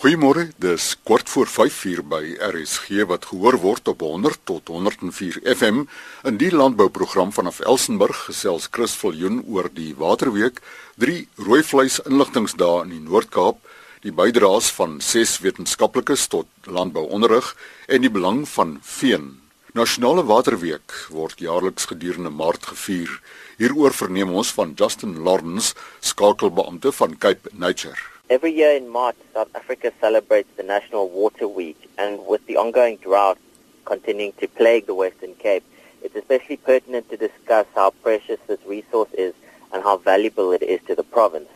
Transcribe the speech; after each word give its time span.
Goeiemôre, 0.00 0.46
dis 0.56 0.96
kort 1.04 1.28
voor 1.28 1.46
5:00 1.46 2.00
by 2.08 2.24
RSG 2.40 3.04
wat 3.04 3.26
gehoor 3.28 3.58
word 3.60 3.88
op 3.88 4.00
100 4.00 4.38
tot 4.44 4.68
104 4.68 5.40
FM. 5.44 5.82
In 6.24 6.36
die 6.36 6.50
landbouprogram 6.50 7.32
vanaf 7.32 7.60
Elsenburg 7.60 8.16
gesels 8.24 8.68
Chris 8.70 8.94
Viljoen 8.96 9.42
oor 9.44 9.68
die 9.72 9.94
Waterweek, 9.94 10.62
drie 10.96 11.28
rooi 11.36 11.62
vleis 11.62 12.00
inligtingsdae 12.08 12.82
in 12.82 12.88
die 12.88 13.00
Noord-Kaap, 13.00 13.58
die 14.00 14.12
bydraes 14.12 14.70
van 14.72 15.00
ses 15.00 15.38
wetenskaplikes 15.44 16.26
tot 16.32 16.48
landbouonderrig 16.64 17.56
en 17.86 18.00
die 18.00 18.10
belang 18.10 18.48
van 18.48 18.78
veen. 18.80 19.36
Nasionale 19.72 20.24
Waterweek 20.24 20.94
word 21.10 21.44
jaarliks 21.44 21.84
gedurende 21.92 22.30
Maart 22.30 22.72
gevier. 22.72 23.20
Hieroor 23.58 23.92
verneem 23.92 24.32
ons 24.32 24.52
van 24.52 24.72
Justin 24.76 25.20
Lawrence, 25.20 25.74
skakelbeampte 26.00 26.92
van 26.92 27.18
Cape 27.18 27.52
Nature. 27.52 28.09
Every 28.30 28.52
year 28.52 28.76
in 28.76 28.88
March, 28.88 29.16
South 29.34 29.48
Africa 29.56 29.92
celebrates 30.00 30.48
the 30.56 30.62
National 30.62 31.08
Water 31.08 31.48
Week, 31.48 31.90
and 31.98 32.24
with 32.28 32.46
the 32.46 32.58
ongoing 32.58 32.96
drought 32.98 33.38
continuing 33.84 34.32
to 34.34 34.46
plague 34.46 34.86
the 34.86 34.94
Western 34.94 35.34
Cape, 35.34 35.64
it's 36.00 36.14
especially 36.14 36.58
pertinent 36.58 37.10
to 37.10 37.16
discuss 37.16 37.66
how 37.74 37.90
precious 38.04 38.38
this 38.46 38.60
resource 38.64 39.08
is 39.14 39.34
and 39.72 39.82
how 39.82 39.96
valuable 39.96 40.52
it 40.52 40.62
is 40.62 40.80
to 40.86 40.94
the 40.94 41.02
province. 41.02 41.48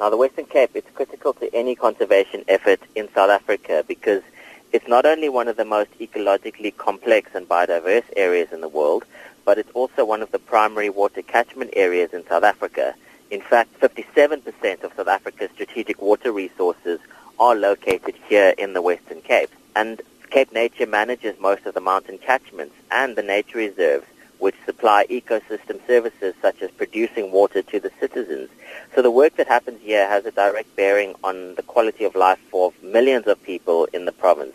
Now, 0.00 0.10
the 0.10 0.16
Western 0.16 0.46
Cape 0.46 0.74
is 0.74 0.82
critical 0.96 1.32
to 1.34 1.54
any 1.54 1.76
conservation 1.76 2.44
effort 2.48 2.80
in 2.96 3.08
South 3.14 3.30
Africa 3.30 3.84
because 3.86 4.24
it's 4.72 4.88
not 4.88 5.06
only 5.06 5.28
one 5.28 5.46
of 5.46 5.56
the 5.56 5.64
most 5.64 5.96
ecologically 6.00 6.76
complex 6.76 7.36
and 7.36 7.48
biodiverse 7.48 8.02
areas 8.16 8.50
in 8.50 8.62
the 8.62 8.68
world, 8.68 9.04
but 9.44 9.58
it's 9.58 9.70
also 9.74 10.04
one 10.04 10.22
of 10.22 10.32
the 10.32 10.40
primary 10.40 10.90
water 10.90 11.22
catchment 11.22 11.70
areas 11.76 12.12
in 12.12 12.26
South 12.26 12.42
Africa. 12.42 12.96
In 13.30 13.40
fact, 13.40 13.80
57% 13.80 14.84
of 14.84 14.92
South 14.94 15.08
Africa's 15.08 15.50
strategic 15.52 16.00
water 16.00 16.30
resources 16.30 17.00
are 17.40 17.56
located 17.56 18.14
here 18.28 18.54
in 18.56 18.72
the 18.72 18.80
Western 18.80 19.20
Cape. 19.20 19.50
And 19.74 20.00
Cape 20.30 20.52
Nature 20.52 20.86
manages 20.86 21.38
most 21.40 21.66
of 21.66 21.74
the 21.74 21.80
mountain 21.80 22.18
catchments 22.18 22.74
and 22.92 23.16
the 23.16 23.22
nature 23.22 23.58
reserves, 23.58 24.06
which 24.38 24.54
supply 24.64 25.06
ecosystem 25.10 25.84
services 25.86 26.34
such 26.40 26.62
as 26.62 26.70
producing 26.70 27.32
water 27.32 27.62
to 27.62 27.80
the 27.80 27.90
citizens. 27.98 28.48
So 28.94 29.02
the 29.02 29.10
work 29.10 29.36
that 29.36 29.48
happens 29.48 29.80
here 29.82 30.06
has 30.08 30.24
a 30.24 30.30
direct 30.30 30.76
bearing 30.76 31.14
on 31.24 31.56
the 31.56 31.62
quality 31.62 32.04
of 32.04 32.14
life 32.14 32.38
for 32.50 32.72
millions 32.80 33.26
of 33.26 33.42
people 33.42 33.86
in 33.92 34.04
the 34.04 34.12
province. 34.12 34.54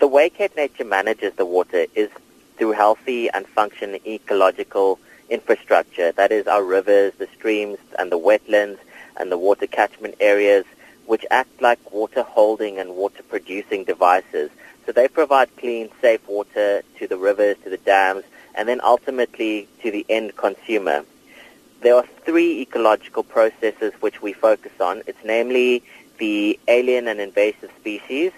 The 0.00 0.08
way 0.08 0.30
Cape 0.30 0.56
Nature 0.56 0.84
manages 0.84 1.34
the 1.34 1.46
water 1.46 1.86
is 1.94 2.10
through 2.56 2.72
healthy 2.72 3.30
and 3.30 3.46
functioning 3.46 4.00
ecological 4.04 4.98
infrastructure, 5.30 6.12
that 6.12 6.32
is 6.32 6.46
our 6.46 6.64
rivers, 6.64 7.12
the 7.18 7.28
streams 7.28 7.78
and 7.98 8.10
the 8.10 8.18
wetlands 8.18 8.78
and 9.16 9.30
the 9.30 9.38
water 9.38 9.66
catchment 9.66 10.14
areas, 10.20 10.64
which 11.06 11.24
act 11.30 11.60
like 11.60 11.92
water 11.92 12.22
holding 12.22 12.78
and 12.78 12.96
water 12.96 13.22
producing 13.22 13.84
devices. 13.84 14.50
So 14.86 14.92
they 14.92 15.08
provide 15.08 15.54
clean, 15.56 15.88
safe 16.00 16.26
water 16.28 16.82
to 16.98 17.06
the 17.06 17.16
rivers, 17.16 17.56
to 17.64 17.70
the 17.70 17.78
dams, 17.78 18.24
and 18.54 18.68
then 18.68 18.80
ultimately 18.82 19.68
to 19.82 19.90
the 19.90 20.04
end 20.08 20.36
consumer. 20.36 21.04
There 21.80 21.94
are 21.94 22.06
three 22.24 22.60
ecological 22.62 23.22
processes 23.22 23.92
which 24.00 24.22
we 24.22 24.32
focus 24.32 24.72
on. 24.80 25.02
It's 25.06 25.22
namely 25.24 25.82
the 26.18 26.58
alien 26.68 27.08
and 27.08 27.20
invasive 27.20 27.70
species, 27.78 28.32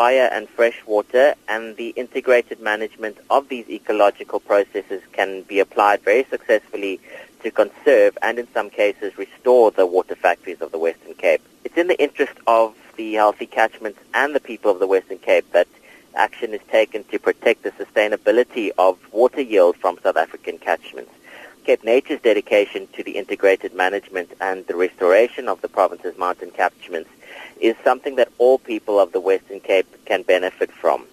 fire 0.00 0.30
and 0.32 0.48
fresh 0.48 0.80
water, 0.86 1.34
and 1.46 1.76
the 1.76 1.90
integrated 1.90 2.58
management 2.58 3.18
of 3.28 3.50
these 3.50 3.68
ecological 3.68 4.40
processes 4.40 5.02
can 5.12 5.42
be 5.42 5.60
applied 5.60 6.00
very 6.00 6.24
successfully 6.30 6.98
to 7.42 7.50
conserve 7.50 8.16
and 8.22 8.38
in 8.38 8.48
some 8.54 8.70
cases 8.70 9.18
restore 9.18 9.70
the 9.70 9.84
water 9.84 10.14
factories 10.14 10.62
of 10.62 10.72
the 10.72 10.78
Western 10.78 11.12
Cape. 11.12 11.42
It's 11.64 11.76
in 11.76 11.88
the 11.88 12.02
interest 12.02 12.32
of 12.46 12.74
the 12.96 13.12
healthy 13.12 13.44
catchments 13.44 13.98
and 14.14 14.34
the 14.34 14.40
people 14.40 14.70
of 14.70 14.78
the 14.78 14.86
Western 14.86 15.18
Cape 15.18 15.44
that 15.52 15.68
action 16.14 16.54
is 16.54 16.62
taken 16.70 17.04
to 17.04 17.18
protect 17.18 17.62
the 17.62 17.72
sustainability 17.72 18.70
of 18.78 18.96
water 19.12 19.42
yield 19.42 19.76
from 19.76 19.98
South 20.02 20.16
African 20.16 20.56
catchments. 20.56 21.12
Cape 21.64 21.84
Nature's 21.84 22.22
dedication 22.22 22.88
to 22.94 23.04
the 23.04 23.18
integrated 23.18 23.74
management 23.74 24.30
and 24.40 24.66
the 24.66 24.76
restoration 24.76 25.46
of 25.46 25.60
the 25.60 25.68
province's 25.68 26.16
mountain 26.16 26.52
catchments 26.52 27.10
is 27.60 27.76
something 27.84 28.16
that 28.16 28.32
all 28.38 28.58
people 28.58 28.98
of 28.98 29.12
the 29.12 29.20
Western 29.20 29.60
Cape 29.60 29.86
can 30.06 30.22
benefit 30.22 30.70
from. 30.70 31.06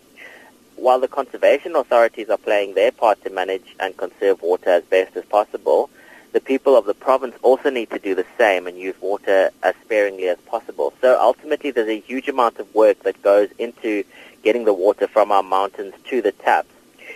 While 0.76 1.00
the 1.00 1.08
conservation 1.08 1.76
authorities 1.76 2.30
are 2.30 2.38
playing 2.38 2.74
their 2.74 2.92
part 2.92 3.24
to 3.24 3.30
manage 3.30 3.76
and 3.80 3.98
conserve 3.98 4.42
water 4.42 4.70
as 4.70 4.84
best 4.84 5.18
as 5.18 5.26
possible, 5.26 5.90
the 6.34 6.40
people 6.40 6.78
of 6.78 6.86
the 6.86 6.94
province 6.94 7.36
also 7.42 7.70
need 7.70 7.90
to 7.90 8.00
do 8.00 8.14
the 8.14 8.26
same 8.38 8.68
and 8.68 8.78
use 8.78 8.96
water 9.02 9.50
as 9.64 9.76
sparingly 9.84 10.28
as 10.28 10.38
possible. 10.40 10.94
So 11.02 11.20
ultimately 11.20 11.72
there's 11.72 11.90
a 11.90 12.00
huge 12.00 12.28
amount 12.28 12.60
of 12.60 12.74
work 12.76 13.00
that 13.04 13.22
goes 13.24 13.50
into 13.58 14.04
getting 14.44 14.66
the 14.66 14.74
water 14.74 15.08
from 15.08 15.32
our 15.32 15.44
mountains 15.44 15.96
to 16.10 16.22
the 16.22 16.32
taps. 16.32 16.70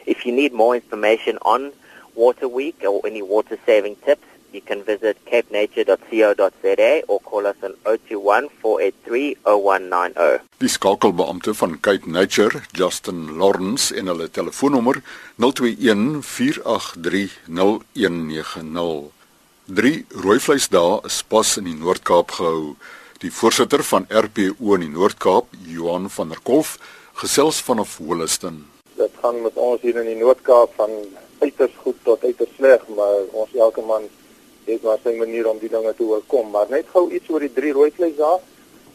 If 0.06 0.26
you 0.26 0.32
need 0.32 0.54
more 0.54 0.76
information 0.76 1.38
on 1.44 1.72
Water 2.16 2.48
Week 2.48 2.84
or 2.84 3.06
any 3.06 3.22
water 3.22 3.60
saving 3.66 3.98
tips, 3.98 4.26
you 4.54 4.62
can 4.62 4.84
visit 4.84 5.18
capenature.co.za 5.26 7.02
or 7.08 7.20
call 7.22 7.48
us 7.48 7.56
on 7.64 7.74
021-483-0190. 7.84 10.40
Die 10.58 10.70
skakelbeampte 10.70 11.54
van 11.54 11.80
Cape 11.80 12.10
Nature, 12.10 12.62
Justin 12.72 13.38
Lawrence 13.38 13.96
en 13.96 14.08
hulle 14.08 14.30
telefoonnommer 14.30 15.04
0214830190. 15.42 15.46
Drie 19.66 20.06
rooivleisdae 20.10 21.00
is 21.08 21.24
pas 21.24 21.58
in 21.58 21.64
die 21.70 21.76
Noord-Kaap 21.80 22.32
gehou. 22.40 22.76
Die 23.22 23.32
voorsitter 23.32 23.84
van 23.86 24.06
RPO 24.10 24.74
in 24.76 24.82
die 24.88 24.92
Noord-Kaap, 24.92 25.46
Johan 25.70 26.10
van 26.10 26.30
der 26.34 26.42
Kolf, 26.44 26.78
gesels 27.22 27.62
vanaf 27.62 27.98
Holliston. 28.02 28.66
Dit 28.98 29.14
gaan 29.22 29.42
met 29.46 29.56
ons 29.56 29.82
hier 29.86 29.98
in 30.02 30.08
die 30.10 30.20
Noord-Kaap 30.20 30.74
van 30.76 30.92
uiters 31.42 31.76
goed 31.84 31.98
tot 32.04 32.24
uiters 32.24 32.56
sleg, 32.58 32.82
maar 32.98 33.18
ons 33.32 33.54
elke 33.56 33.82
man 33.86 34.04
het 34.66 34.84
maar 34.84 35.00
sy 35.04 35.16
manier 35.18 35.50
om 35.50 35.60
die 35.60 35.70
dinge 35.70 35.94
te 35.96 36.04
oorkom. 36.04 36.50
Maar 36.50 36.70
net 36.70 36.90
gou 36.94 37.10
iets 37.12 37.30
oor 37.30 37.40
die 37.40 37.54
drie 37.54 37.72
rooi 37.74 37.92
vleis 37.92 38.16
daar. 38.16 38.40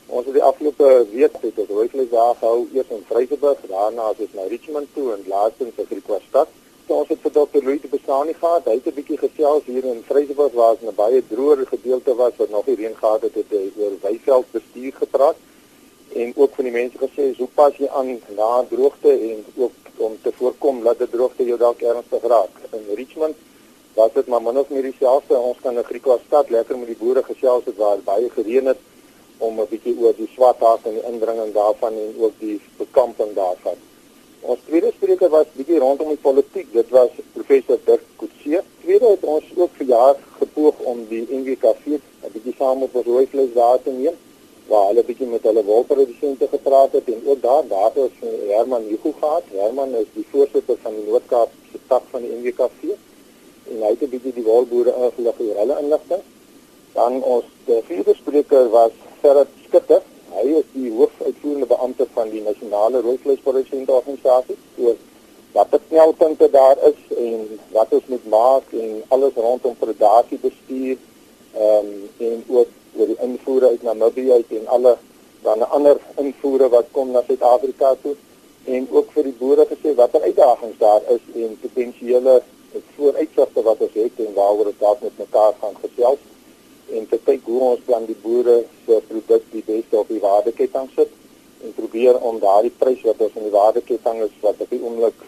Ons 0.06 0.28
het 0.28 0.36
die 0.36 0.42
afgelope 0.42 1.06
week 1.10 1.40
het 1.42 1.58
ons 1.58 1.72
rooi 1.74 1.88
vleis 1.88 2.10
daar 2.10 2.36
gehou 2.38 2.68
eers 2.74 2.92
in 2.94 3.02
Vryburg, 3.08 3.64
daarna 3.70 4.12
het 4.12 4.20
ons 4.26 4.36
na 4.38 4.46
Richmond 4.52 4.92
toe 4.94 5.12
en 5.14 5.24
laastens 5.26 5.82
in 5.82 5.88
Griquastad. 5.90 6.52
So 6.86 7.00
ons 7.02 7.08
het 7.10 7.18
vir 7.24 7.32
Dr. 7.34 7.64
Louis 7.66 7.80
te 7.82 7.90
bestaan 7.90 8.30
gehad. 8.34 8.68
Hy 8.70 8.76
het 8.78 8.86
'n 8.86 8.94
bietjie 8.94 9.18
gesels 9.18 9.64
hier 9.66 9.84
in 9.84 10.04
Vryburg 10.06 10.52
waar 10.52 10.76
ons 10.78 10.86
'n 10.86 10.94
baie 10.94 11.22
droër 11.28 11.66
gedeelte 11.66 12.14
was 12.14 12.36
wat 12.36 12.50
nog 12.50 12.66
nie 12.66 12.76
reën 12.76 12.96
gehad 12.96 13.22
het 13.22 13.34
het 13.34 13.52
oor 13.78 13.94
weiveld 14.02 14.46
bestuur 14.52 14.92
gepraat 14.92 15.36
en 16.14 16.32
ook 16.36 16.54
van 16.54 16.64
die 16.64 16.72
mense 16.72 16.98
gesê 16.98 17.36
hoe 17.36 17.48
pas 17.54 17.76
jy 17.76 17.88
aan 17.88 18.20
na 18.36 18.64
droogte 18.70 19.10
en 19.10 19.44
ook 19.56 19.72
om 19.96 20.18
te 20.22 20.32
voorkom 20.32 20.82
dat 20.82 20.98
die 20.98 21.08
droogte 21.10 21.44
jou 21.44 21.58
dalk 21.58 21.80
ernstig 21.80 22.22
raak. 22.22 22.50
In 22.72 22.94
Richmond 22.94 23.36
was 23.96 24.12
dit 24.12 24.26
maar 24.26 24.42
min 24.42 24.58
of 24.58 24.68
meer 24.68 24.82
dieselfde. 24.82 25.36
Ons 25.50 25.60
kan 25.62 25.78
'n 25.78 25.88
Griekse 25.90 26.18
stad 26.26 26.50
lekker 26.50 26.78
met 26.78 26.86
die 26.86 27.00
boere 27.02 27.22
gesels 27.22 27.64
het 27.64 27.76
waar 27.76 27.98
baie 28.04 28.28
gereën 28.30 28.66
het 28.66 28.80
om 29.38 29.60
'n 29.60 29.68
bietjie 29.70 29.96
oor 30.00 30.14
die 30.16 30.30
swathaas 30.34 30.80
en 30.82 30.94
die 30.98 31.06
indringing 31.12 31.52
daarvan 31.52 31.92
en 31.92 32.14
ook 32.24 32.34
die 32.38 32.60
bekamping 32.76 33.34
daarvan. 33.34 33.78
Ons 34.40 34.58
tweede 34.66 34.92
spreker 34.96 35.28
was 35.28 35.46
bietjie 35.52 35.78
rondom 35.78 36.08
die 36.08 36.24
politiek. 36.28 36.72
Dit 36.72 36.88
was 36.88 37.08
professor 37.32 37.78
Dirk 37.84 38.02
Coetzee. 38.16 38.60
Tweede 38.82 39.06
het 39.06 39.24
ons 39.24 39.44
ook 39.56 39.70
verjaar 39.72 40.14
gepoog 40.38 40.74
om 40.78 41.06
die 41.08 41.26
NWKV 41.30 41.86
'n 41.86 42.32
bietjie 42.32 42.54
saam 42.58 42.82
op 42.82 42.94
ons 42.94 43.06
rooivleis 43.06 43.52
daar 43.54 43.82
te 43.82 43.90
neem 43.90 44.16
waar 44.66 44.86
hulle 44.86 45.04
bietjie 45.04 45.26
met 45.26 45.42
hulle 45.42 45.64
wolprodusente 45.64 46.46
gepraat 46.50 46.92
het 46.92 47.06
en 47.06 47.22
ook 47.24 47.42
daar 47.42 47.62
daar 47.68 47.90
het 47.94 48.12
Herman 48.48 48.82
Hugo 48.82 49.12
gehad. 49.20 49.42
Herman 49.50 49.94
is 49.94 50.06
die 50.12 50.26
voorsitter 50.30 50.76
van 50.82 50.94
die 50.94 51.04
Noord-Kaap 51.08 51.50
se 51.72 51.78
tak 51.86 52.02
van 52.10 52.20
die 52.22 52.32
NWKV 52.32 52.96
en 53.70 53.82
hy 53.82 53.92
het 53.94 54.02
'n 54.02 54.12
bietjie 54.14 54.32
die 54.32 54.44
wolboere 54.44 54.92
ingelig 55.04 55.40
oor 55.40 55.56
hulle 55.62 55.78
inligting. 55.82 56.22
Dan 56.92 57.22
ons 57.22 57.44
die 57.64 57.82
vierde 57.88 58.14
spreker 58.14 58.70
was 58.70 58.92
Gerard 59.22 59.48
Skutte. 59.64 60.02
Hy 60.36 60.46
is 60.60 60.68
die 60.72 60.90
hoofuitvoerende 60.90 61.66
beampte 61.66 62.06
van 62.14 62.30
die 62.30 62.42
Nasionale 62.42 63.00
Rooivleisprodusente 63.00 63.92
Organisasie. 63.92 64.56
Oor 64.78 64.96
wat 65.56 65.70
die 65.70 65.80
knelpunte 65.88 66.50
daar 66.50 66.76
is 66.88 67.16
en 67.16 67.60
wat 67.72 67.92
ons 67.96 68.06
moet 68.06 68.26
maak 68.28 68.72
en 68.72 69.02
alles 69.08 69.34
rondom 69.34 69.76
predatiebestuur 69.78 70.96
ehm 71.56 71.86
um, 71.86 72.08
en 72.18 72.42
ook 72.48 72.68
oor 72.96 73.06
die 73.12 73.20
invoere 73.26 73.68
uit 73.68 73.82
Namibië 73.82 74.32
uit 74.32 74.50
en 74.58 74.66
alle 74.76 74.96
dan 75.42 75.68
ander 75.70 75.96
invoere 76.16 76.68
wat 76.68 76.90
kom 76.92 77.10
na 77.10 77.22
Suid-Afrika 77.26 77.94
toe 78.02 78.14
en 78.64 78.88
ook 78.90 79.12
vir 79.14 79.28
die 79.30 79.36
boere 79.38 79.66
gesê 79.70 79.94
watter 79.94 80.22
uitdagings 80.28 80.78
daar 80.78 81.02
is 81.14 81.24
en 81.44 81.58
potensiële 81.62 82.36
vooruitsigte 82.96 83.62
wat 83.62 83.82
ons 83.86 83.94
het 83.94 84.22
en 84.24 84.34
waaroor 84.38 84.70
ons 84.72 84.80
dalk 84.80 85.04
met 85.04 85.18
mekaar 85.18 85.54
gaan 85.60 85.76
gesels 85.82 86.24
en 86.98 87.08
te 87.10 87.18
kyk 87.28 87.44
hoe 87.50 87.60
ons 87.68 87.84
plan 87.86 88.06
die 88.06 88.18
boere 88.22 88.56
se 88.86 88.98
produk 89.08 89.46
die 89.52 89.62
beste 89.66 89.98
op 89.98 90.08
die 90.08 90.22
waardeketting 90.22 90.90
sit 90.94 91.14
en 91.64 91.74
probeer 91.78 92.18
om 92.30 92.40
daardie 92.42 92.74
prys 92.78 93.02
wat 93.08 93.22
ons 93.26 93.38
in 93.40 93.48
die 93.48 93.54
waardeketting 93.56 94.22
is 94.26 94.34
wat 94.42 94.60
op 94.66 94.74
die 94.74 94.82
oomblik 94.82 95.22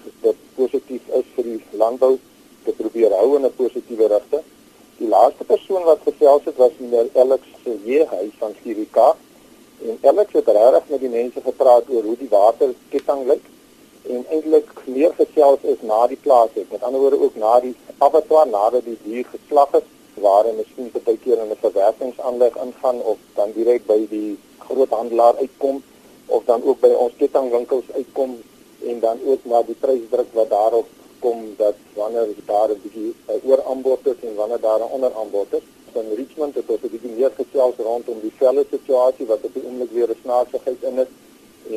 positief 0.56 1.14
is 1.20 1.30
vir 1.36 1.50
die 1.52 1.60
landbou 1.84 2.16
te 2.64 2.74
probeer 2.82 3.14
hou 3.20 3.36
in 3.36 3.46
'n 3.46 3.54
positiewe 3.56 4.08
rigting. 4.14 4.44
Die 4.98 5.08
laaste 5.08 5.44
persoon 5.44 5.82
wat 5.84 6.04
gesels 6.04 6.44
het 6.44 6.56
was 6.56 6.72
meneer 6.78 7.08
Alex 7.14 7.42
Seje, 7.64 8.06
hy 8.10 8.30
van 8.38 8.54
CVK 8.62 9.14
En 9.82 9.98
Alex 10.02 10.32
het 10.32 10.46
regtig 10.46 10.88
met 10.88 11.00
die 11.00 11.08
mense 11.08 11.40
gepraat 11.40 11.84
oor 11.88 12.02
hoe 12.02 12.16
die 12.18 12.30
waterketting 12.30 13.26
lyk 13.30 13.44
en 14.02 14.24
eintlik 14.30 14.72
meer 14.84 15.12
gesels 15.16 15.62
is 15.62 15.80
na 15.82 16.06
die 16.06 16.18
plaas 16.22 16.50
het. 16.54 16.70
Met 16.70 16.82
ander 16.82 17.00
woorde 17.00 17.20
ook 17.20 17.36
na 17.36 17.60
die 17.60 17.74
abattoir 17.98 18.46
nadat 18.46 18.84
die 18.84 18.98
dier 19.04 19.24
geslag 19.30 19.72
is 19.80 19.86
waar 20.22 20.44
hulle 20.44 20.56
miskien 20.56 20.90
baie 20.92 21.18
keer 21.24 21.38
in 21.38 21.50
'n 21.50 21.60
verwerkingsaanleg 21.60 22.56
ingaan 22.64 23.00
of 23.12 23.18
dan 23.34 23.52
direk 23.52 23.86
by 23.86 24.06
die 24.10 24.38
groothandelaar 24.58 25.36
uitkom 25.36 25.82
of 26.26 26.44
dan 26.44 26.62
ook 26.62 26.80
by 26.80 26.92
ons 27.04 27.12
kettingwinkels 27.16 27.90
uitkom 27.94 28.36
en 28.90 29.00
dan 29.00 29.18
ook 29.24 29.44
na 29.44 29.62
die 29.62 29.78
prysdruk 29.80 30.30
wat 30.32 30.50
daarop 30.50 30.86
kom 31.20 31.54
dat 31.56 31.74
wanneer 31.94 32.28
daar 32.46 32.70
'n 32.70 32.80
bietjie 32.82 33.14
ooraanbod 33.44 34.06
is 34.06 34.20
en 34.22 34.34
wanneer 34.34 34.60
daar 34.60 34.80
'n 34.80 34.92
onderaanbod 34.96 35.52
is 35.52 35.66
in 35.94 36.14
Richmond 36.14 36.54
het 36.54 36.68
ons 36.68 36.82
'n 36.82 36.90
bietjie 36.94 37.16
meer 37.18 37.32
gesels 37.40 37.76
rondom 37.88 38.18
die 38.20 38.32
velle 38.40 38.64
situasie 38.70 39.26
wat 39.26 39.44
op 39.46 39.54
die 39.54 39.64
oomblik 39.66 39.90
weer 39.90 40.10
'n 40.10 40.22
snaaksigheid 40.22 40.82
in 40.90 40.98
is 41.04 41.12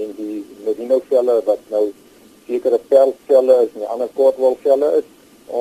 en 0.02 0.14
die 0.16 0.46
merino 0.66 1.02
velle 1.08 1.42
wat 1.46 1.60
nou 1.70 1.86
sekere 2.48 2.80
perlvelle 2.94 3.58
is 3.66 3.74
en 3.74 3.84
die 3.86 3.92
ander 3.96 4.12
kortwol 4.20 4.58
velle 4.64 4.92
is 5.00 5.10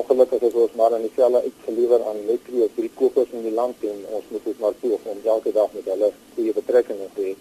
ongelukkig 0.00 0.46
is 0.48 0.58
ons 0.64 0.76
maar 0.78 0.94
aan 0.94 1.06
die 1.06 1.14
velle 1.16 1.42
uitgelewer 1.42 2.06
aan 2.08 2.20
net 2.26 2.44
twee 2.46 2.62
of 2.66 2.76
drie 2.76 2.90
kopers 2.94 3.34
in 3.38 3.42
die 3.48 3.54
land 3.54 3.88
en 3.92 4.04
ons 4.18 4.30
moet 4.30 4.44
dit 4.44 4.60
maar 4.64 4.78
toe 4.80 4.98
om 4.98 5.20
elke 5.34 5.52
dag 5.52 5.72
met 5.78 5.92
hulle 5.94 6.12
goeie 6.36 6.56
betrekkinge 6.60 7.10
te 7.14 7.28
hê 7.28 7.34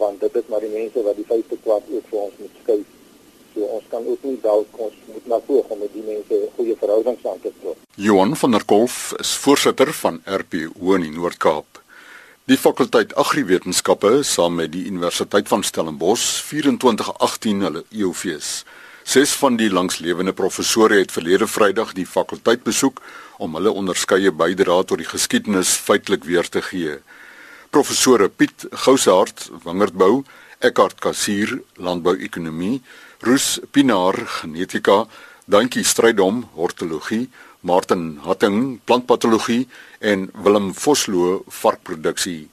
want 0.00 0.20
dit 0.20 0.42
is 0.42 0.52
maar 0.52 0.64
die 0.66 0.74
mense 0.74 1.02
wat 1.08 1.16
die 1.16 1.28
feite 1.30 1.58
kwart 1.64 1.90
ook 1.98 2.12
vir 2.12 2.22
ons 2.26 2.38
moet 2.42 2.62
skuif 2.62 2.92
So 3.56 3.64
ons 3.72 3.84
kan 3.88 4.04
ook 4.04 4.24
nie 4.28 4.36
dalk 4.42 4.80
ons 4.84 4.96
moet 5.08 5.28
na 5.32 5.38
voor 5.46 5.70
om 5.72 5.78
met 5.80 5.92
die 5.96 6.02
mense 6.04 6.40
goeie 6.58 6.74
verhoudings 6.76 7.22
aan 7.24 7.38
te 7.40 7.52
knoop. 7.60 7.78
Johan 7.96 8.36
van 8.36 8.52
der 8.52 8.64
Kolf 8.68 9.14
is 9.16 9.30
voorsitter 9.40 9.92
van 9.96 10.20
RPO 10.28 10.98
in 10.98 11.06
die 11.06 11.14
Noord-Kaap. 11.14 11.80
Die 12.46 12.56
fakulteit 12.56 13.10
Agriwetenskappe 13.18 14.20
saam 14.22 14.54
met 14.54 14.70
die 14.70 14.84
Universiteit 14.86 15.48
van 15.50 15.64
Stellenbosch 15.66 16.44
2418 16.46 17.64
hulle 17.66 17.80
EOFees. 17.90 18.50
Ses 19.02 19.32
van 19.40 19.56
die 19.58 19.66
langslewende 19.66 20.30
professore 20.32 21.00
het 21.00 21.10
verlede 21.10 21.48
Vrydag 21.50 21.90
die 21.98 22.06
fakulteit 22.06 22.62
besoek 22.62 23.02
om 23.42 23.58
hulle 23.58 23.72
onderskeie 23.74 24.30
bydrae 24.30 24.86
tot 24.86 25.02
die 25.02 25.08
geskiedenis 25.10 25.72
feitelik 25.88 26.22
weer 26.30 26.46
te 26.46 26.62
gee. 26.62 27.00
Professore 27.74 28.28
Piet 28.30 28.68
Gousaard, 28.84 29.48
Wingerdbou, 29.64 30.22
Eckhart 30.62 31.02
Kassier, 31.02 31.58
Landbouekonomie, 31.74 32.78
Roos 33.26 33.56
Pinaar 33.72 34.22
genetika, 34.36 35.08
Dankie 35.50 35.82
Strydom 35.82 36.44
hortologie, 36.54 37.24
Martin 37.66 38.20
Hatting 38.22 38.78
plantpatologie 38.86 39.64
en 39.98 40.30
Willem 40.42 40.72
Vosloo 40.74 41.42
varkproduksie. 41.48 42.48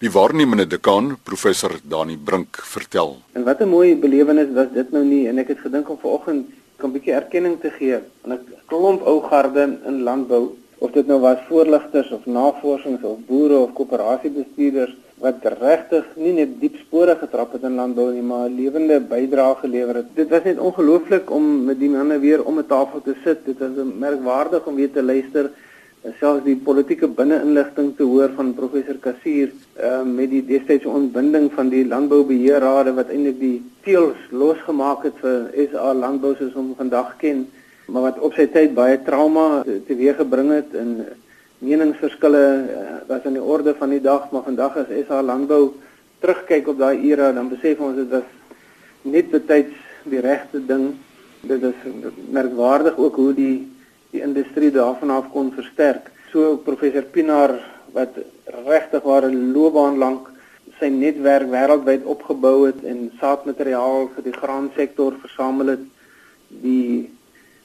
Die 0.00 0.10
waarnemende 0.12 0.66
dekaan, 0.66 1.16
professor 1.24 1.72
Dani 1.82 2.16
Brink, 2.16 2.58
vertel. 2.74 3.16
En 3.32 3.44
wat 3.44 3.60
'n 3.60 3.68
mooi 3.68 3.96
belewenis 3.96 4.52
was 4.54 4.72
dit 4.72 4.90
nou 4.92 5.04
nie 5.04 5.28
en 5.28 5.38
ek 5.38 5.48
het 5.48 5.58
gedink 5.58 5.88
om 5.88 5.98
vanoggend 5.98 6.46
'n 6.82 6.92
bietjie 6.92 7.12
erkenning 7.12 7.60
te 7.60 7.70
gee 7.70 7.94
aan 8.22 8.32
'n 8.32 8.40
klomp 8.66 9.02
ou 9.02 9.22
garde 9.22 9.78
in 9.86 10.02
landbou 10.02 10.56
of 10.78 10.90
dit 10.90 11.06
nou 11.06 11.20
was 11.20 11.38
voorligters 11.48 12.10
of 12.10 12.26
navorsings 12.26 13.02
of 13.02 13.18
boere 13.26 13.58
of 13.58 13.72
koöperasiebestuurders 13.72 14.94
wat 15.24 15.44
regtig 15.60 16.04
nie 16.20 16.32
net 16.36 16.60
diep 16.60 16.76
spore 16.76 17.16
getrap 17.16 17.52
het 17.56 17.62
in 17.64 17.78
landbou 17.80 18.12
nie, 18.12 18.22
maar 18.22 18.48
'n 18.48 18.56
lewende 18.56 19.00
bydrae 19.00 19.54
gelewer 19.62 19.94
het. 19.94 20.14
Dit 20.14 20.28
was 20.28 20.42
net 20.44 20.58
ongelooflik 20.58 21.30
om 21.30 21.64
met 21.64 21.78
die 21.78 21.88
manne 21.88 22.18
weer 22.18 22.44
om 22.44 22.58
'n 22.58 22.66
tafel 22.66 23.00
te 23.02 23.14
sit. 23.24 23.44
Dit 23.44 23.58
was 23.58 23.70
merkwaardig 23.98 24.66
om 24.66 24.74
weer 24.74 24.92
te 24.92 25.02
luister 25.02 25.50
selfs 26.20 26.44
die 26.44 26.56
politieke 26.56 27.08
binne-inligting 27.08 27.92
te 27.98 28.06
hoor 28.06 28.30
van 28.36 28.52
professor 28.54 28.98
Kassier 29.02 29.50
uh, 29.50 30.02
met 30.06 30.30
die 30.30 30.42
destydse 30.46 30.88
ontbinding 30.88 31.48
van 31.54 31.70
die 31.72 31.84
landboubeheerrade 31.88 32.94
wat 32.96 33.10
eintlik 33.10 33.38
die 33.40 33.56
teels 33.86 34.18
losgemaak 34.30 35.06
het 35.08 35.18
vir 35.22 35.68
SA 35.72 35.92
landbou 35.96 36.34
soos 36.38 36.54
ons 36.54 36.76
vandag 36.78 37.16
ken, 37.22 37.46
maar 37.90 38.08
wat 38.10 38.20
op 38.22 38.36
sy 38.38 38.46
tyd 38.52 38.74
baie 38.76 38.98
trauma 39.06 39.64
teweeggebring 39.64 40.52
het 40.54 40.74
en 40.78 40.92
meningsverskille 41.64 42.44
uh, 42.44 42.86
was 43.08 43.26
aan 43.26 43.38
die 43.38 43.42
orde 43.42 43.74
van 43.78 43.94
die 43.94 44.02
dag, 44.02 44.30
maar 44.30 44.46
vandag 44.46 44.82
as 44.82 44.92
SA 45.08 45.22
landbou 45.24 45.74
terugkyk 46.22 46.68
op 46.70 46.78
daai 46.78 47.02
era, 47.08 47.32
dan 47.32 47.50
besef 47.50 47.80
ons 47.82 47.96
dit 47.98 48.10
was 48.12 48.26
net 49.06 49.30
betyds 49.30 49.84
die 50.06 50.20
regte 50.22 50.60
ding. 50.66 50.92
Dit 51.46 51.62
is 51.62 51.86
merkwaardig 52.34 52.98
ook 52.98 53.18
hoe 53.20 53.32
die 53.34 53.56
die 54.16 54.24
industrie 54.24 54.70
daarvan 54.72 55.12
af 55.12 55.28
kon 55.32 55.52
versterk. 55.52 56.10
So 56.32 56.56
professor 56.64 57.04
Pinaar 57.04 57.58
wat 57.96 58.16
regtig 58.66 59.02
waar 59.02 59.24
'n 59.28 59.52
loopbaan 59.52 59.98
lank 59.98 60.30
sy 60.78 60.88
netwerk 60.88 61.48
wêreldwyd 61.48 62.04
opgebou 62.04 62.66
het 62.66 62.84
en 62.84 63.10
saadmateriaal 63.20 64.10
vir 64.14 64.24
die 64.24 64.38
graansektor 64.42 65.12
versamel 65.20 65.66
het, 65.66 65.84
die 66.48 67.10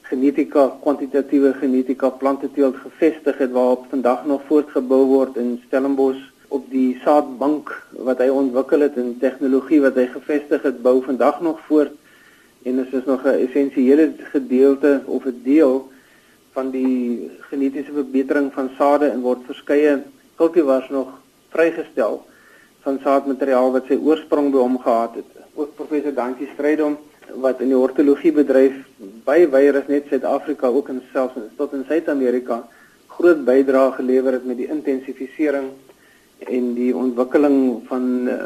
genetika 0.02 0.64
kwantitatiewe 0.84 1.52
genetika 1.60 2.08
planteteelt 2.10 2.76
gevestig 2.76 3.38
het 3.38 3.52
waarop 3.52 3.84
vandag 3.90 4.24
nog 4.26 4.40
voortgebou 4.48 5.04
word 5.04 5.36
in 5.36 5.60
Stellenbosch 5.66 6.24
op 6.48 6.64
die 6.70 7.00
saadbank 7.04 7.72
wat 8.08 8.18
hy 8.18 8.28
ontwikkel 8.28 8.80
het 8.80 8.96
en 8.96 9.18
tegnologie 9.20 9.80
wat 9.80 9.94
hy 9.94 10.06
gevestig 10.06 10.62
het 10.62 10.82
bou 10.82 11.02
vandag 11.04 11.40
nog 11.40 11.60
voort 11.68 11.92
en 12.64 12.76
dit 12.76 12.92
is 12.92 13.04
nog 13.04 13.24
'n 13.24 13.40
essensiële 13.46 14.12
gedeelte 14.32 15.00
of 15.04 15.24
'n 15.24 15.40
deel 15.44 15.91
van 16.52 16.70
die 16.70 17.30
genetiese 17.48 17.92
verbetering 17.92 18.50
van 18.52 18.70
sade 18.76 19.08
en 19.08 19.22
word 19.24 19.46
verskeie 19.48 20.02
kultivars 20.36 20.88
nog 20.92 21.14
vrygestel 21.54 22.20
van 22.84 22.98
saadmateriaal 23.02 23.72
wat 23.72 23.88
sy 23.88 23.96
oorsprong 23.96 24.50
by 24.52 24.60
hom 24.60 24.78
gehad 24.82 25.16
het. 25.20 25.30
Ook 25.54 25.74
professor 25.78 26.14
Dankie 26.14 26.48
Strydom 26.54 26.98
wat 27.40 27.60
in 27.64 27.70
die 27.72 27.78
hortologie 27.78 28.32
bedryf 28.34 28.74
by 29.26 29.44
weier 29.52 29.78
is 29.80 29.88
net 29.88 30.08
Suid-Afrika 30.10 30.68
ook 30.68 30.90
in 30.92 31.00
selfs 31.12 31.38
tot 31.56 31.72
in 31.76 31.84
Suid-Amerika 31.88 32.62
groot 33.16 33.44
bydrae 33.46 33.92
gelewer 33.96 34.36
het 34.36 34.44
met 34.48 34.58
die 34.60 34.68
intensifisering 34.72 35.70
en 36.48 36.72
die 36.74 36.90
ontwikkeling 36.96 37.84
van 37.88 38.08
uh, 38.28 38.38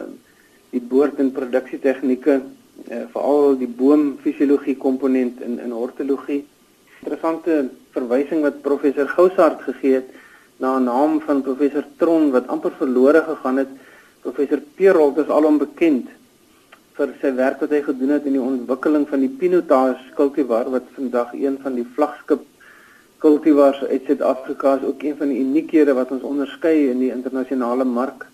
die 0.75 0.83
boord 0.83 1.21
en 1.23 1.33
produksietegnieke 1.33 2.37
uh, 2.43 3.05
veral 3.15 3.57
die 3.59 3.71
boomfisiologie 3.71 4.77
komponent 4.77 5.41
in 5.41 5.59
in 5.63 5.75
hortologie 5.75 6.45
interessante 7.03 7.71
verwysing 7.97 8.43
wat 8.43 8.63
professor 8.63 9.09
Gousaard 9.09 9.63
gegee 9.69 9.95
het 10.01 10.11
na 10.59 10.79
'n 10.79 10.85
naam 10.85 11.21
van 11.21 11.43
professor 11.43 11.85
Tron 11.97 12.31
wat 12.31 12.49
amper 12.49 12.73
verlore 12.79 13.23
gegaan 13.23 13.57
het 13.57 13.69
professor 14.23 14.61
Perold 14.77 15.19
is 15.19 15.29
alom 15.29 15.59
bekend 15.59 16.09
vir 16.97 17.09
sy 17.21 17.35
werk 17.35 17.61
wat 17.61 17.71
hy 17.71 17.83
gedoen 17.83 18.11
het 18.17 18.25
in 18.25 18.33
die 18.33 18.49
ontwikkeling 18.51 19.09
van 19.09 19.21
die 19.21 19.35
Pinotage 19.41 20.13
kultivar 20.15 20.71
wat 20.71 20.87
vandag 20.95 21.33
een 21.33 21.59
van 21.63 21.75
die 21.75 21.87
vlaggenskap 21.95 22.45
kultivars 23.19 23.83
uit 23.85 24.03
Suid-Afrika 24.07 24.75
is 24.77 24.85
ook 24.85 25.03
een 25.03 25.17
van 25.17 25.29
die 25.33 25.41
uniekhede 25.41 25.95
wat 25.97 26.11
ons 26.15 26.23
onderskei 26.23 26.91
in 26.91 27.01
die 27.01 27.13
internasionale 27.13 27.85
mark. 27.85 28.27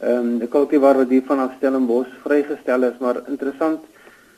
Ehm 0.00 0.18
um, 0.18 0.38
die 0.40 0.48
kultivar 0.48 0.96
wat 0.98 1.12
hier 1.14 1.22
vanaf 1.26 1.52
Stellenbosch 1.58 2.14
vrygestel 2.24 2.88
is, 2.88 2.96
maar 2.98 3.20
interessant 3.28 3.84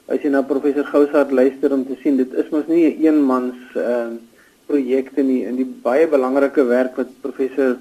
as 0.07 0.21
jy 0.21 0.31
na 0.31 0.43
professor 0.43 0.85
Gousaard 0.85 1.33
luister 1.33 1.73
om 1.73 1.85
te 1.89 1.97
sien 2.03 2.17
dit 2.21 2.33
is 2.35 2.51
mos 2.53 2.67
nie 2.69 2.93
'n 2.93 3.05
een 3.07 3.19
mans 3.25 3.57
ehm 3.75 4.13
uh, 4.13 4.19
projekte 4.67 5.23
nie 5.23 5.45
in 5.45 5.57
die 5.57 5.67
baie 5.87 6.07
belangrike 6.09 6.65
werk 6.65 6.97
wat 6.97 7.11
professor 7.21 7.77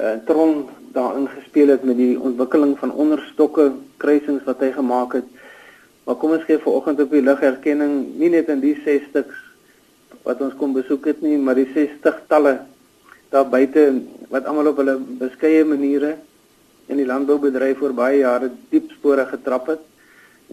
uh, 0.00 0.16
Tron 0.26 0.68
daarin 0.92 1.28
gespeel 1.28 1.68
het 1.68 1.84
met 1.84 1.96
die 1.96 2.16
ontwikkeling 2.20 2.78
van 2.78 2.92
onderstokke 2.92 3.72
kruisings 3.96 4.44
wat 4.44 4.60
hy 4.64 4.72
gemaak 4.72 5.12
het. 5.12 5.28
Maar 6.04 6.16
kom 6.16 6.32
ons 6.34 6.46
gee 6.48 6.58
vanoggend 6.58 7.00
op 7.00 7.10
die 7.10 7.22
lig 7.22 7.42
erkenning 7.42 7.94
nie 8.18 8.30
net 8.32 8.48
in 8.48 8.60
die 8.60 8.74
6 8.84 9.06
stuks 9.10 9.36
wat 10.24 10.40
ons 10.40 10.56
kom 10.58 10.72
besoek 10.72 11.06
het 11.06 11.20
nie, 11.22 11.36
maar 11.38 11.54
die 11.54 11.68
60 11.74 12.24
talle 12.28 12.58
daar 13.30 13.46
buite 13.48 14.02
wat 14.28 14.48
almal 14.48 14.72
op 14.72 14.80
hulle 14.82 14.96
beskeie 14.98 15.64
maniere 15.64 16.16
in 16.88 16.98
die 16.98 17.06
landboubedryf 17.06 17.82
oor 17.82 17.94
baie 17.94 18.24
jare 18.24 18.50
diep 18.72 18.90
spore 18.96 19.28
getrap 19.30 19.70
het 19.70 19.86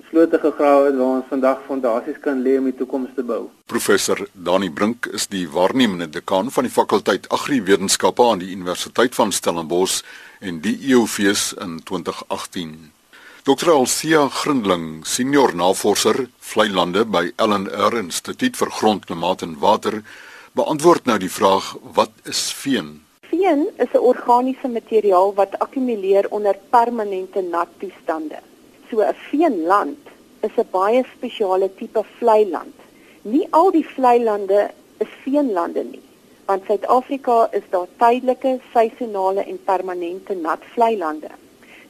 slote 0.10 0.39
gegrawe 0.39 0.86
het 0.86 0.98
waar 0.98 1.13
ons 1.20 1.30
vandag 1.30 1.63
fondasies 1.68 2.20
kan 2.22 2.42
lê 2.46 2.58
om 2.58 2.68
die 2.70 2.75
toekoms 2.75 3.13
te 3.16 3.24
bou. 3.24 3.48
Professor 3.66 4.27
Dani 4.34 4.70
Brink 4.70 5.10
is 5.13 5.27
die 5.27 5.46
waarnemende 5.50 6.10
dekaan 6.10 6.51
van 6.51 6.68
die 6.68 6.74
fakulteit 6.74 7.30
Agriwetenskappe 7.30 8.24
aan 8.24 8.44
die 8.44 8.51
Universiteit 8.56 9.16
van 9.16 9.32
Stellenbosch 9.32 10.04
en 10.39 10.62
die 10.62 10.77
EOFees 10.92 11.54
in 11.63 11.80
2018. 11.84 12.92
Dr. 13.48 13.72
Alcia 13.72 14.27
Grindling, 14.27 15.06
senior 15.08 15.54
navorser 15.56 16.25
vlei 16.44 16.68
lande 16.70 17.06
by 17.08 17.30
LNR 17.39 17.96
Instituut 18.01 18.58
vir 18.60 18.72
Grondklimaat 18.80 19.46
en 19.46 19.54
Water, 19.62 20.01
beantwoord 20.58 21.08
nou 21.08 21.16
die 21.22 21.32
vraag: 21.32 21.75
Wat 21.96 22.12
is 22.25 22.50
veen? 22.51 22.98
Veen 23.30 23.68
is 23.77 23.94
'n 23.94 24.04
organiese 24.12 24.68
materiaal 24.68 25.34
wat 25.34 25.60
akkumuleer 25.60 26.27
onder 26.30 26.60
permanente 26.70 27.42
nat 27.42 27.68
toestande. 27.80 28.47
So 28.89 29.01
'n 29.01 29.15
veenland 29.29 30.03
is 30.48 30.56
'n 30.58 30.70
baie 30.72 31.03
spesiale 31.15 31.70
tipe 31.79 32.03
vlei 32.17 32.44
land. 32.50 32.75
Nie 33.22 33.48
al 33.50 33.72
die 33.72 33.88
vlei 33.96 34.24
lande 34.24 34.70
is 34.98 35.12
veenlande 35.24 35.84
nie, 35.84 36.06
want 36.46 36.65
Suid-Afrika 36.65 37.50
is 37.51 37.65
daar 37.70 37.88
tydelike, 37.98 38.60
seisonale 38.74 39.44
en 39.44 39.60
permanente 39.63 40.36
nat 40.36 40.63
vlei 40.74 40.98
lande. 40.98 41.29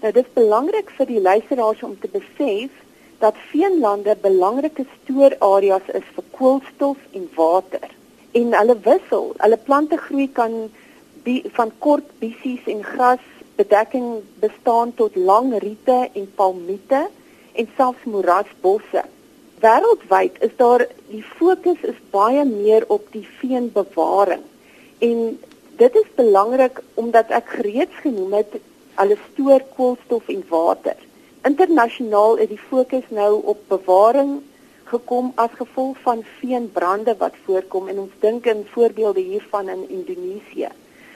Nou 0.01 0.12
dis 0.12 0.34
belangrik 0.34 0.89
vir 0.98 1.06
die 1.06 1.22
luisteraars 1.22 1.84
om 1.84 2.00
te 2.00 2.08
besef 2.08 2.72
dat 3.20 3.36
veenlande 3.51 4.16
belangrike 4.22 4.86
stoorareas 4.96 5.88
is 5.94 6.10
vir 6.16 6.24
koolstof 6.32 6.98
en 7.12 7.30
water. 7.36 7.88
En 8.32 8.54
hulle 8.54 8.77
wissel, 8.89 9.34
hulle 9.38 9.58
plante 9.58 9.98
groei 9.98 10.30
kan 10.32 10.70
van 11.58 11.72
kort 11.84 12.08
bissies 12.20 12.68
en 12.72 12.84
gras 12.84 13.24
bedekking 13.58 14.22
bestaan 14.42 14.94
tot 14.94 15.16
lang 15.16 15.54
riete 15.60 16.10
en 16.14 16.28
palmiete 16.36 17.08
en 17.58 17.70
selfs 17.78 18.06
moerasbosse. 18.06 19.04
Wêreldwyd 19.62 20.38
is 20.46 20.54
daar 20.58 20.86
die 21.10 21.24
fokus 21.26 21.82
is 21.82 21.98
baie 22.14 22.44
meer 22.46 22.86
op 22.94 23.08
die 23.12 23.26
veenbewaring. 23.40 24.44
En 25.00 25.40
dit 25.82 25.96
is 25.96 26.10
belangrik 26.16 26.82
omdat 26.94 27.34
ek 27.34 27.56
reeds 27.66 28.04
genoem 28.06 28.38
het 28.38 28.60
hulle 28.98 29.18
stoor 29.30 29.66
koolstof 29.78 30.30
en 30.34 30.44
water. 30.50 30.98
Internasionaal 31.46 32.38
is 32.44 32.52
die 32.54 32.62
fokus 32.70 33.10
nou 33.10 33.42
op 33.54 33.66
bewaring 33.74 34.38
gekom 34.92 35.32
as 35.36 35.54
gevolg 35.60 35.98
van 36.06 36.24
veenbrande 36.40 37.16
wat 37.20 37.36
voorkom 37.46 37.90
en 37.92 38.06
ons 38.06 38.14
dink 38.24 38.46
in 38.46 38.66
voorbeelde 38.74 39.26
hiervan 39.32 39.70
in 39.70 39.84
Indonesië. 39.90 40.70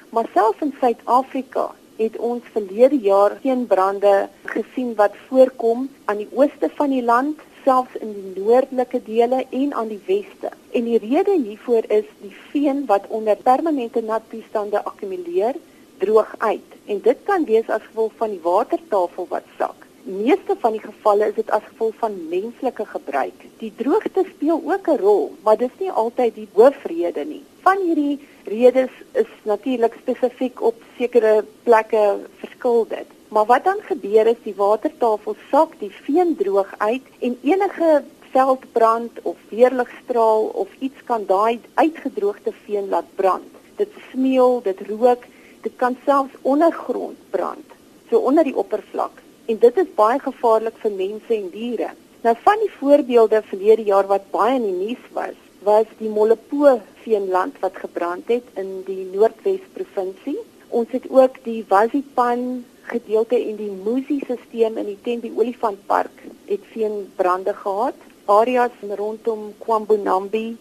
Maar 0.09 0.27
selfs 0.33 0.65
in 0.65 0.73
Suid-Afrika 0.79 1.69
het 2.01 2.17
ons 2.17 2.43
verlede 2.53 2.97
jaar 3.05 3.37
veenbrande 3.43 4.13
gesien 4.53 4.93
wat 4.99 5.17
voorkom 5.27 5.89
aan 6.05 6.21
die 6.23 6.29
ooste 6.31 6.69
van 6.79 6.89
die 6.93 7.03
land, 7.03 7.41
selfs 7.63 7.99
in 8.01 8.13
die 8.13 8.43
noordelike 8.43 9.01
dele 9.05 9.43
en 9.49 9.73
aan 9.73 9.91
die 9.91 10.01
weste. 10.07 10.49
En 10.71 10.87
die 10.89 10.97
rede 11.03 11.37
hiervoor 11.37 11.85
is 11.99 12.07
die 12.23 12.33
veen 12.49 12.85
wat 12.89 13.05
onder 13.07 13.37
permanente 13.37 14.01
nat 14.01 14.25
toestande 14.33 14.81
akkumuleer, 14.83 15.59
droog 16.01 16.33
uit. 16.37 16.75
En 16.85 17.01
dit 17.05 17.23
kan 17.29 17.45
wees 17.45 17.69
as 17.69 17.85
gevolg 17.91 18.17
van 18.17 18.33
die 18.33 18.43
watertafel 18.43 19.29
wat 19.29 19.55
sak 19.57 19.87
meeste 20.03 20.55
van 20.59 20.71
die 20.71 20.81
gevalle 20.81 21.27
is 21.29 21.35
dit 21.35 21.49
as 21.49 21.63
gevolg 21.67 21.95
van 21.99 22.17
menslike 22.29 22.85
gebruik. 22.85 23.45
Die 23.61 23.71
droogte 23.77 24.25
speel 24.35 24.61
ook 24.65 24.87
'n 24.87 24.97
rol, 24.97 25.31
maar 25.43 25.57
dis 25.57 25.75
nie 25.79 25.91
altyd 25.91 26.35
die 26.35 26.47
hoofrede 26.53 27.25
nie. 27.25 27.43
Van 27.61 27.81
hierdie 27.85 28.19
redes 28.49 28.93
is 29.13 29.31
natuurlik 29.43 29.97
spesifiek 30.01 30.61
op 30.61 30.77
sekere 30.97 31.43
plekke 31.63 32.03
verskil 32.41 32.87
dit. 32.89 33.09
Maar 33.29 33.45
wat 33.45 33.63
dan 33.63 33.83
gebeur 33.87 34.27
is 34.27 34.41
die 34.43 34.55
watertafel 34.57 35.35
sak, 35.51 35.77
die 35.79 35.91
veen 36.07 36.35
droog 36.39 36.73
uit 36.77 37.05
en 37.19 37.37
enige 37.41 38.03
veldbrand 38.31 39.19
of 39.21 39.37
weerligstraal 39.49 40.49
of 40.63 40.73
iets 40.79 41.03
kan 41.05 41.25
daai 41.27 41.59
uitgedroogde 41.73 42.53
veen 42.65 42.89
laat 42.89 43.09
brand. 43.15 43.51
Dit 43.75 43.93
smeul, 44.11 44.61
dit 44.63 44.81
rook, 44.89 45.27
dit 45.61 45.75
kan 45.75 45.97
selfs 46.05 46.35
ondergrond 46.41 47.17
brand, 47.29 47.77
so 48.09 48.17
onder 48.17 48.43
die 48.43 48.55
oppervlak 48.55 49.21
en 49.51 49.57
dit 49.59 49.77
is 49.77 49.95
baie 49.97 50.19
gevaarlik 50.21 50.77
vir 50.81 50.93
mense 50.95 51.33
en 51.35 51.47
diere. 51.53 51.89
Nou 52.21 52.35
van 52.43 52.59
die 52.61 52.73
voorbeelde 52.79 53.41
verlede 53.49 53.83
jaar 53.87 54.07
wat 54.07 54.29
baie 54.31 54.55
in 54.59 54.67
die 54.67 54.77
nuus 54.87 55.07
was, 55.15 55.37
was 55.63 55.85
die 55.99 56.09
Molopo 56.09 56.81
veenland 57.03 57.59
wat 57.61 57.77
gebrand 57.77 58.27
het 58.27 58.43
in 58.57 58.81
die 58.85 59.05
Noordwes 59.13 59.61
provinsie. 59.73 60.37
Ons 60.69 60.89
het 60.95 61.05
ook 61.09 61.37
die 61.43 61.63
Wazipan 61.67 62.63
gedeelte 62.89 63.37
en 63.37 63.57
die 63.59 63.71
Musi 63.71 64.19
stelsel 64.23 64.79
in 64.81 64.89
die 64.89 64.97
Tembe 65.05 65.31
Olifantpark 65.35 66.23
het 66.45 66.65
veenbrande 66.73 67.53
gehad. 67.53 67.97
Areas 68.25 68.71
rondom 68.97 69.51
Kwambonambi 69.59 70.57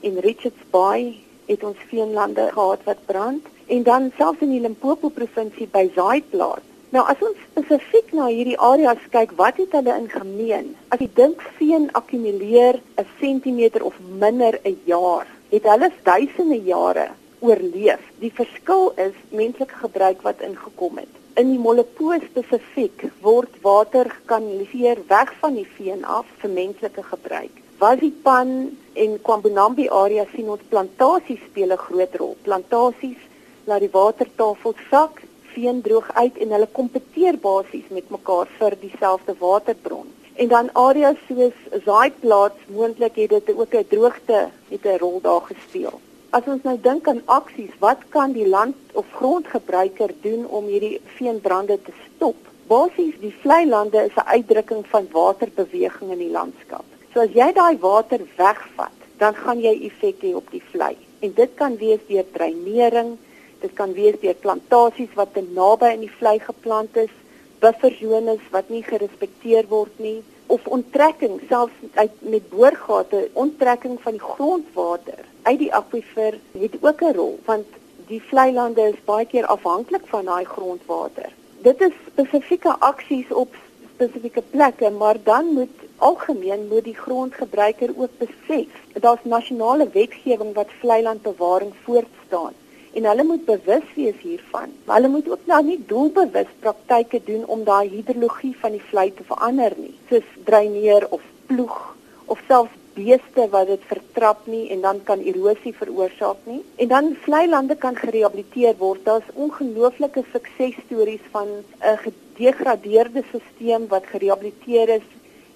en 0.00 0.18
Richards 0.18 0.66
Bay 0.70 1.14
het 1.46 1.64
ons 1.64 1.78
veenlande 1.90 2.48
gehad 2.52 2.82
wat 2.84 3.06
brand 3.06 3.46
en 3.66 3.82
dan 3.82 4.10
selfs 4.16 4.42
in 4.46 4.54
die 4.54 4.62
Limpopo 4.62 5.10
provinsie 5.14 5.68
by 5.70 5.86
Zaaiplaas 5.94 6.69
Nou 6.90 7.04
as 7.06 7.20
ons 7.22 7.38
spesifiek 7.52 8.08
na 8.18 8.24
hierdie 8.26 8.56
areas 8.58 9.02
kyk, 9.12 9.36
wat 9.38 9.60
het 9.62 9.74
hulle 9.76 9.92
in 9.94 10.08
gemeen? 10.10 10.72
As 10.90 10.98
jy 10.98 11.06
dink 11.14 11.44
veen 11.58 11.86
akkumuleer 12.00 12.80
'n 12.98 13.06
sentimeter 13.20 13.84
of 13.86 13.94
minder 14.22 14.58
'n 14.64 14.74
jaar, 14.90 15.26
het 15.52 15.68
hulle 15.70 15.90
duisende 16.02 16.58
jare 16.72 17.06
oorleef. 17.38 18.02
Die 18.18 18.32
verskil 18.34 18.92
is 18.96 19.14
menslike 19.30 19.76
gebruik 19.84 20.22
wat 20.22 20.42
ingekom 20.42 20.98
het. 20.98 21.14
In 21.36 21.50
die 21.50 21.62
Molopo 21.62 22.18
spesifiek 22.26 23.06
word 23.22 23.62
water 23.62 24.10
gekanaliseer 24.10 24.98
weg 25.06 25.32
van 25.40 25.54
die 25.54 25.68
veen 25.76 26.04
af 26.04 26.26
vir 26.42 26.50
menslike 26.50 27.02
gebruik. 27.02 27.54
Wazipan 27.78 28.76
en 28.92 29.18
Kwambonambi 29.22 29.88
area 29.88 30.26
sien 30.34 30.50
ons 30.50 30.68
plantasies 30.68 31.42
speel 31.50 31.70
'n 31.72 31.84
groot 31.86 32.14
rol. 32.16 32.36
Plantasies 32.42 33.22
laat 33.64 33.80
die 33.80 33.92
watertafel 33.92 34.74
sak 34.90 35.22
veen 35.54 35.80
droog 35.82 36.08
uit 36.14 36.38
en 36.38 36.54
hulle 36.56 36.68
kompeteer 36.72 37.38
basies 37.38 37.88
met 37.90 38.10
mekaar 38.10 38.48
vir 38.58 38.76
dieselfde 38.80 39.34
waterbron. 39.38 40.06
En 40.34 40.48
dan 40.48 40.70
areas 40.72 41.16
soos 41.28 41.56
Zaaiplaas 41.84 42.56
moontlik 42.66 43.16
het 43.16 43.30
dit 43.30 43.50
ook 43.56 43.74
'n 43.74 43.88
droogte 43.88 44.48
het 44.68 44.84
'n 44.84 44.98
rol 44.98 45.20
daar 45.20 45.40
gespeel. 45.40 46.00
As 46.30 46.46
ons 46.46 46.62
nou 46.62 46.76
dink 46.80 47.08
aan 47.08 47.22
aksies, 47.24 47.72
wat 47.78 47.98
kan 48.08 48.32
die 48.32 48.48
land 48.48 48.76
of 48.92 49.06
grondgebruiker 49.12 50.10
doen 50.20 50.46
om 50.46 50.64
hierdie 50.64 51.00
veenbrande 51.04 51.82
te 51.82 51.92
stop? 52.06 52.36
Basies 52.66 53.16
die 53.20 53.34
vlei 53.42 53.66
lande 53.68 54.04
is 54.04 54.14
'n 54.16 54.30
uitdrukking 54.36 54.86
van 54.86 55.08
waterbeweging 55.12 56.10
in 56.10 56.18
die 56.18 56.30
landskap. 56.30 56.84
So 57.12 57.20
as 57.20 57.32
jy 57.34 57.52
daai 57.52 57.76
water 57.78 58.20
wegvat, 58.36 58.98
dan 59.18 59.34
gaan 59.34 59.60
jy 59.60 59.74
effek 59.88 60.22
hê 60.22 60.34
op 60.34 60.50
die 60.50 60.62
vlei. 60.70 60.96
En 61.20 61.32
dit 61.34 61.50
kan 61.54 61.76
wees 61.76 62.00
deur 62.06 62.24
dreinering, 62.32 63.18
Dit 63.60 63.72
kan 63.78 63.92
wees 63.92 64.16
deur 64.20 64.34
plantasies 64.34 65.14
wat 65.14 65.34
te 65.34 65.42
naby 65.54 65.92
aan 65.92 66.04
die 66.04 66.16
vlei 66.18 66.38
geplant 66.40 66.96
is, 66.96 67.12
bufferzones 67.60 68.44
wat 68.54 68.68
nie 68.72 68.82
gerespekteer 68.82 69.68
word 69.68 69.98
nie 69.98 70.20
of 70.50 70.66
onttrekking 70.66 71.40
selfs 71.48 71.82
uit 71.94 72.14
met 72.20 72.48
boorgate, 72.50 73.28
onttrekking 73.32 73.98
van 74.02 74.16
die 74.16 74.24
grondwater 74.24 75.20
uit 75.42 75.58
die 75.58 75.74
akwifer 75.74 76.38
het 76.62 76.78
ook 76.80 77.02
'n 77.02 77.14
rol 77.18 77.36
want 77.44 77.66
die 78.08 78.22
vlei 78.30 78.52
lande 78.52 78.82
is 78.92 79.04
baie 79.04 79.26
keer 79.26 79.46
afhanklik 79.46 80.06
van 80.12 80.24
daai 80.24 80.44
grondwater. 80.44 81.28
Dit 81.62 81.80
is 81.80 81.92
spesifieke 82.06 82.72
aksies 82.78 83.30
op 83.42 83.54
spesifieke 83.94 84.42
plekke, 84.50 84.90
maar 84.90 85.16
dan 85.24 85.46
moet 85.54 85.76
algemeen 85.96 86.66
moet 86.68 86.84
die 86.84 86.96
grondgebruiker 86.96 87.90
ook 87.96 88.18
besef 88.18 88.72
dat 88.92 89.02
daar's 89.02 89.24
nasionale 89.24 89.88
wetgewing 89.92 90.54
wat 90.54 90.78
vlei 90.80 91.02
landbewaring 91.02 91.72
voortstaan 91.84 92.54
en 92.92 93.04
hulle 93.04 93.24
moet 93.24 93.44
bewus 93.44 93.86
wees 93.94 94.18
hiervan. 94.22 94.74
Maar 94.84 95.00
hulle 95.00 95.12
moet 95.14 95.30
ook 95.30 95.46
nou 95.50 95.62
nie 95.64 95.78
doelbewus 95.86 96.50
praktyke 96.64 97.20
doen 97.24 97.46
om 97.46 97.64
daai 97.64 97.88
hidrologie 97.88 98.56
van 98.60 98.76
die 98.76 98.84
vlei 98.90 99.10
te 99.14 99.26
verander 99.28 99.76
nie, 99.76 99.94
soos 100.08 100.26
dreineer 100.44 101.06
of 101.10 101.22
ploeg 101.46 101.78
of 102.26 102.42
selfs 102.48 102.76
beeste 102.94 103.46
wat 103.50 103.68
dit 103.70 103.82
vertrap 103.86 104.46
nie 104.50 104.64
en 104.74 104.80
dan 104.80 104.98
kan 105.06 105.22
erosie 105.22 105.72
veroorsaak 105.74 106.42
nie. 106.50 106.60
En 106.82 106.88
dan 106.88 107.12
vlei 107.24 107.46
lande 107.48 107.76
kan 107.76 107.96
gerehabiliteer 107.96 108.74
word. 108.78 109.04
Daar's 109.04 109.30
ongelooflike 109.34 110.24
suksesstories 110.32 111.24
van 111.30 111.48
'n 111.48 111.98
gedegradeerde 112.04 113.22
stelsel 113.28 113.86
wat 113.88 114.06
gerehabiliteer 114.06 114.88
is 114.88 115.08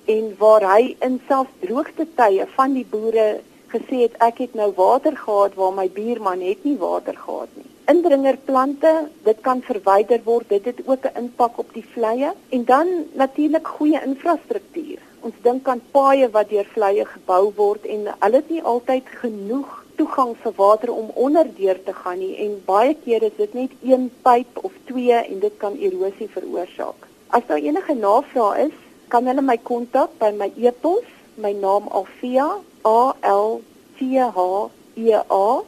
en 0.05 0.35
waar 0.39 0.65
hy 0.75 0.97
in 1.01 1.21
selfs 1.29 1.51
droogte 1.61 2.07
tye 2.15 2.47
van 2.57 2.75
die 2.75 2.87
boere 2.91 3.41
gesê 3.75 4.01
het 4.07 4.19
ek 4.27 4.43
het 4.45 4.55
nou 4.59 4.71
water 4.77 5.17
gehad 5.17 5.55
waar 5.61 5.73
my 5.77 5.87
buurman 5.99 6.43
het 6.49 6.65
nie 6.65 6.77
water 6.79 7.17
gehad 7.27 7.51
nie. 7.59 7.71
Indringerplante, 7.93 8.93
dit 9.29 9.41
kan 9.45 9.61
verwyder 9.63 10.23
word. 10.25 10.49
Dit 10.49 10.65
het 10.71 10.81
ook 10.87 11.05
'n 11.07 11.19
impak 11.23 11.59
op 11.59 11.73
die 11.75 11.87
vleie 11.95 12.33
en 12.49 12.65
dan 12.65 12.89
natuurlik 13.13 13.67
goeie 13.67 14.01
infrastruktuur. 14.05 15.01
Ons 15.21 15.35
dink 15.43 15.69
aan 15.69 15.83
paaie 15.91 16.31
wat 16.31 16.49
deur 16.49 16.69
vleie 16.73 17.05
gebou 17.05 17.53
word 17.57 17.85
en 17.85 18.01
hulle 18.19 18.37
het 18.37 18.51
nie 18.51 18.63
altyd 18.63 19.07
genoeg 19.23 19.85
toegang 19.97 20.35
vir 20.43 20.53
water 20.57 20.93
om 20.93 21.11
onderdeur 21.15 21.79
te 21.85 21.95
gaan 21.95 22.19
nie 22.19 22.37
en 22.45 22.63
baie 22.67 22.97
kere 23.05 23.31
is 23.31 23.37
dit 23.37 23.55
net 23.55 23.71
een 23.83 24.11
pyp 24.27 24.65
of 24.69 24.73
twee 24.85 25.13
en 25.13 25.39
dit 25.41 25.57
kan 25.57 25.77
erosie 25.77 26.29
veroorsaak. 26.29 27.09
As 27.29 27.47
daar 27.47 27.59
enige 27.59 27.95
navrae 27.95 28.67
is, 28.67 28.77
kan 29.09 29.27
hulle 29.27 29.43
my 29.43 29.57
kontak 29.71 30.11
by 30.19 30.31
my 30.31 30.53
e-pos, 30.57 31.07
my 31.37 31.53
naam 31.53 31.89
Alfia 31.89 32.49
A 32.85 33.15
L 33.21 33.63
T 33.97 34.19
H 34.19 34.71
E 34.95 35.15
A 35.15 35.63